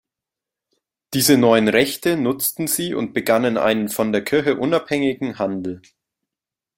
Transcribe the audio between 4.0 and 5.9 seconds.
der Kirche unabhängigen Handel.